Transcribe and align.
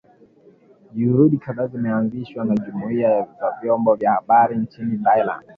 Juhudi 0.93 1.37
kadhaa 1.37 1.67
zimeanzishwa 1.67 2.45
na 2.45 2.55
jumuiya 2.55 3.21
za 3.39 3.51
vyombo 3.61 3.95
vya 3.95 4.11
habari 4.11 4.57
nchini 4.57 4.97
Thailand 4.97 5.43